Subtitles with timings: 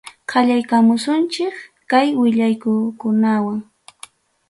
[0.31, 1.55] Qallaykamusunchik
[1.91, 3.59] kay willakuykunawan.